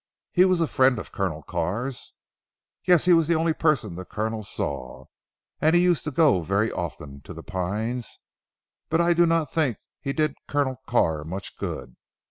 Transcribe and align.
He 0.31 0.45
was 0.45 0.61
a 0.61 0.65
friend 0.67 0.97
of 0.97 1.11
Colonel 1.11 1.43
Carr's?" 1.43 2.15
"Yes, 2.85 3.05
he 3.05 3.13
was 3.13 3.27
the 3.27 3.35
only 3.35 3.53
person 3.53 3.93
the 3.93 4.03
Colonel 4.03 4.41
saw, 4.43 5.05
and 5.59 5.75
he 5.75 5.83
used 5.83 6.03
to 6.05 6.09
go 6.11 6.41
very 6.41 6.71
often 6.71 7.21
to 7.21 7.35
'The 7.35 7.43
Pines.' 7.43 8.19
But 8.89 8.99
I 8.99 9.13
do 9.13 9.27
not 9.27 9.51
think 9.51 9.77
he 9.99 10.11
did 10.11 10.37
Colonel 10.47 10.81
Carr 10.87 11.23
much 11.23 11.55
good." 11.55 11.97